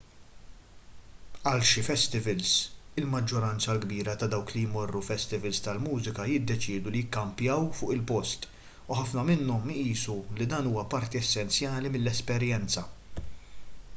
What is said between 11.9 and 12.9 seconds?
mill-esperjenza